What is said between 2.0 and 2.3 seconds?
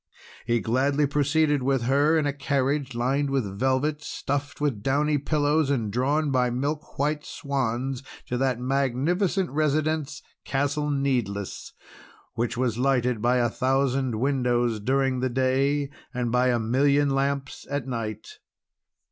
in